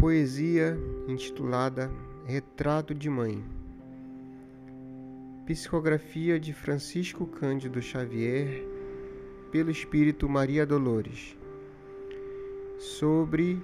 [0.00, 1.90] Poesia intitulada
[2.24, 3.44] Retrato de Mãe.
[5.44, 8.66] Psicografia de Francisco Cândido Xavier,
[9.52, 11.36] pelo Espírito Maria Dolores.
[12.78, 13.62] Sobre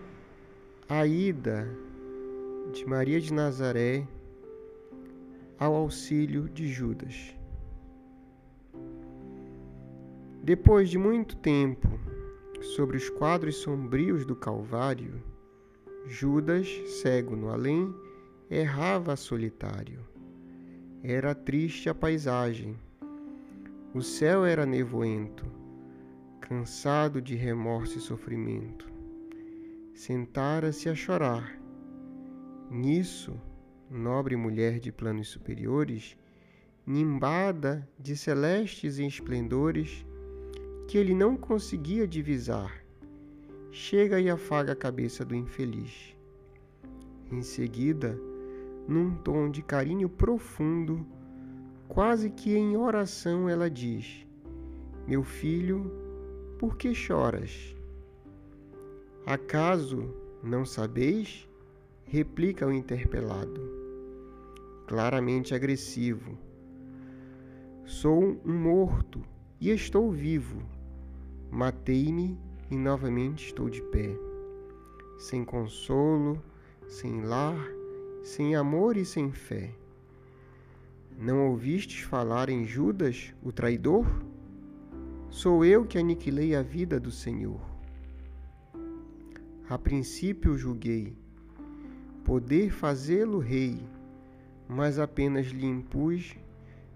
[0.86, 1.66] a ida
[2.70, 4.06] de Maria de Nazaré
[5.58, 7.34] ao auxílio de Judas.
[10.42, 11.88] Depois de muito tempo,
[12.60, 15.34] sobre os quadros sombrios do Calvário,
[16.08, 16.68] Judas,
[17.02, 17.92] cego no além,
[18.48, 19.98] errava solitário.
[21.02, 22.78] Era triste a paisagem.
[23.92, 25.44] O céu era nevoento,
[26.40, 28.88] cansado de remorso e sofrimento.
[29.94, 31.58] Sentara-se a chorar.
[32.70, 33.40] Nisso,
[33.90, 36.16] nobre mulher de planos superiores,
[36.86, 40.06] nimbada de celestes esplendores,
[40.86, 42.85] que ele não conseguia divisar,
[43.76, 46.16] chega e afaga a cabeça do infeliz.
[47.30, 48.18] Em seguida,
[48.88, 51.06] num tom de carinho profundo,
[51.86, 54.26] quase que em oração, ela diz:
[55.06, 55.92] Meu filho,
[56.58, 57.76] por que choras?
[59.26, 60.08] Acaso
[60.42, 61.46] não sabeis?
[62.08, 63.60] replica o interpelado,
[64.86, 66.38] claramente agressivo.
[67.84, 69.20] Sou um morto
[69.60, 70.62] e estou vivo.
[71.50, 72.38] Matei-me
[72.70, 74.16] e novamente estou de pé,
[75.18, 76.42] sem consolo,
[76.88, 77.58] sem lar,
[78.22, 79.72] sem amor e sem fé.
[81.18, 84.06] Não ouvistes falar em Judas, o traidor?
[85.30, 87.60] Sou eu que aniquilei a vida do Senhor.
[89.68, 91.16] A princípio julguei
[92.24, 93.78] poder fazê-lo rei,
[94.68, 96.34] mas apenas lhe impus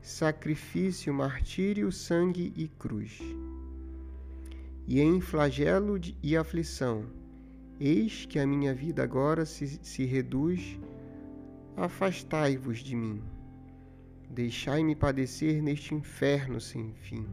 [0.02, 3.20] sacrifício, martírio, sangue e cruz
[4.90, 7.04] e em flagelo e aflição.
[7.78, 10.80] Eis que a minha vida agora se, se reduz.
[11.76, 13.22] Afastai-vos de mim.
[14.28, 17.24] Deixai-me padecer neste inferno sem fim.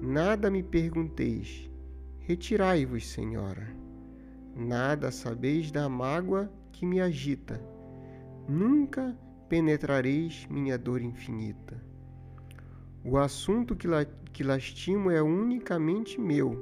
[0.00, 1.70] Nada me pergunteis.
[2.20, 3.68] Retirai-vos, Senhora.
[4.56, 7.62] Nada sabeis da mágoa que me agita.
[8.48, 9.14] Nunca
[9.50, 11.91] penetrareis minha dor infinita.
[13.04, 16.56] O assunto que, la, que lastimo é unicamente meu.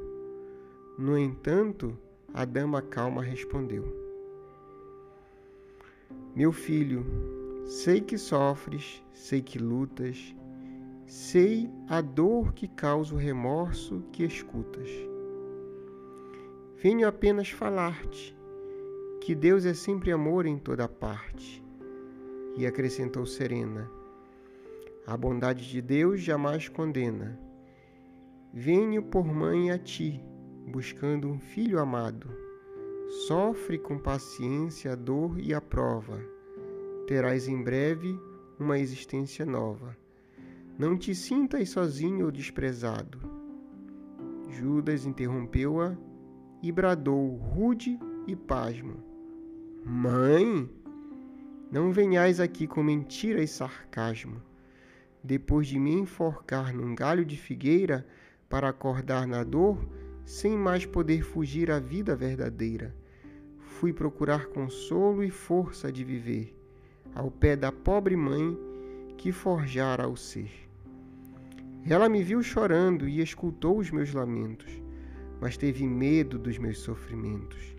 [0.98, 1.98] No entanto,
[2.32, 3.84] a dama calma respondeu:
[6.34, 7.04] Meu filho,
[7.66, 10.34] sei que sofres, sei que lutas,
[11.06, 14.88] sei a dor que causa o remorso que escutas.
[16.76, 18.34] Venho apenas falar-te
[19.20, 21.62] que Deus é sempre amor em toda parte.
[22.56, 23.90] E acrescentou serena:
[25.06, 27.38] a bondade de Deus jamais condena.
[28.52, 30.22] Venho por mãe a ti,
[30.66, 32.28] buscando um filho amado.
[33.26, 36.20] Sofre com paciência a dor e a prova.
[37.06, 38.18] Terás em breve
[38.58, 39.96] uma existência nova.
[40.78, 43.18] Não te sintas sozinho ou desprezado.
[44.48, 45.96] Judas interrompeu-a
[46.62, 49.02] e bradou, rude e pasmo:
[49.84, 50.68] Mãe,
[51.70, 54.49] não venhais aqui com mentira e sarcasmo
[55.22, 58.06] depois de me enforcar num galho de figueira
[58.48, 59.78] para acordar na dor,
[60.24, 62.94] sem mais poder fugir à vida verdadeira.
[63.58, 66.54] Fui procurar consolo e força de viver,
[67.14, 68.58] ao pé da pobre mãe
[69.16, 70.50] que forjara o ser.
[71.88, 74.70] Ela me viu chorando e escutou os meus lamentos,
[75.40, 77.74] mas teve medo dos meus sofrimentos.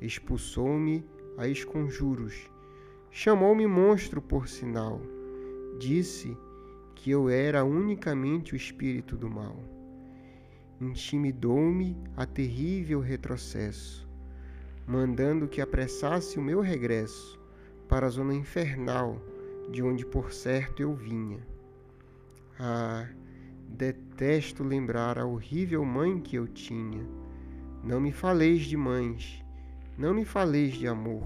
[0.00, 1.04] Expulsou-me
[1.38, 2.50] a esconjuros,
[3.10, 5.00] chamou-me monstro por sinal.
[5.78, 6.36] Disse
[6.96, 9.56] que eu era unicamente o espírito do mal.
[10.80, 14.08] Intimidou-me a terrível retrocesso,
[14.86, 17.38] mandando que apressasse o meu regresso
[17.88, 19.22] para a zona infernal,
[19.70, 21.46] de onde por certo eu vinha.
[22.58, 23.06] Ah,
[23.68, 27.06] detesto lembrar a horrível mãe que eu tinha.
[27.84, 29.44] Não me faleis de mães,
[29.96, 31.22] não me faleis de amor.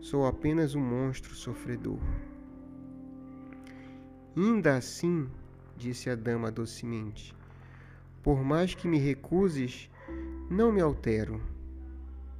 [0.00, 2.00] Sou apenas um monstro sofredor.
[4.36, 5.28] Ainda assim,
[5.76, 7.34] disse a dama docemente,
[8.22, 9.90] por mais que me recuses,
[10.48, 11.40] não me altero.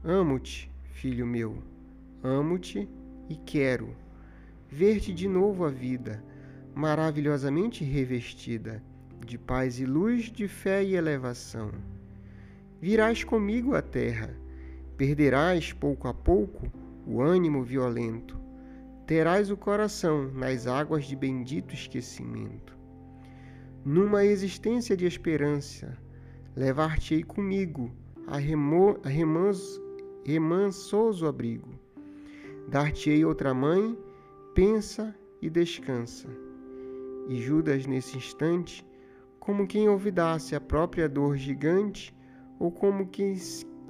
[0.04, 1.62] Amo-te, filho meu,
[2.22, 2.88] amo-te
[3.28, 3.94] e quero
[4.68, 6.22] ver-te de novo a vida,
[6.74, 8.82] maravilhosamente revestida
[9.26, 11.72] de paz e luz, de fé e elevação.
[12.80, 14.34] Virás comigo à terra,
[14.96, 16.70] perderás pouco a pouco
[17.06, 18.39] o ânimo violento,
[19.10, 22.78] terás o coração nas águas de bendito esquecimento.
[23.84, 25.98] Numa existência de esperança,
[26.54, 27.90] levar-te-ei comigo
[28.28, 29.08] a, remo, a
[30.24, 31.76] remansoso abrigo.
[32.68, 33.98] Dar-te-ei outra mãe,
[34.54, 36.28] pensa e descansa.
[37.28, 38.86] E Judas, nesse instante,
[39.40, 42.14] como quem olvidasse a própria dor gigante,
[42.60, 43.34] ou como quem,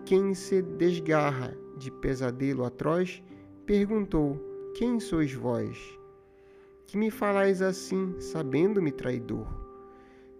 [0.06, 3.22] quem se desgarra de pesadelo atroz,
[3.66, 5.78] perguntou: Quem sois vós?
[6.86, 9.46] Que me falais assim, sabendo-me traidor?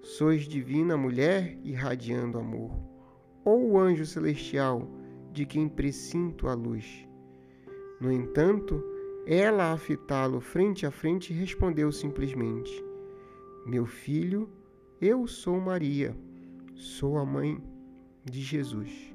[0.03, 2.71] Sois divina mulher, irradiando amor,
[3.45, 4.89] ou o anjo celestial,
[5.33, 7.07] de quem presinto a luz?
[8.01, 8.83] No entanto,
[9.27, 12.83] ela, a fitá-lo frente a frente, respondeu simplesmente:
[13.67, 14.49] Meu filho,
[15.01, 16.17] eu sou Maria,
[16.75, 17.63] sou a mãe
[18.25, 19.10] de Jesus.